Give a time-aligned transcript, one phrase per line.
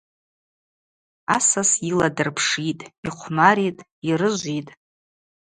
[1.35, 4.73] Асас йыла дырпшитӏ, йхъвмаритӏ, йрыжвитӏ.